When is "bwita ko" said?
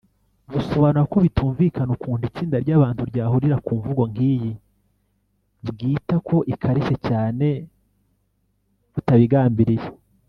5.67-6.37